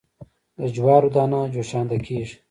د 0.57 0.59
جوارو 0.75 1.09
دانه 1.15 1.39
جوشانده 1.53 1.97
کیږي. 2.05 2.35